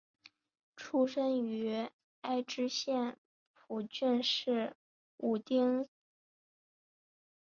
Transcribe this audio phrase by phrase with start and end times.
[0.75, 1.87] 出身于
[2.21, 3.17] 爱知县
[3.53, 4.75] 蒲郡市
[5.17, 5.89] 五井町。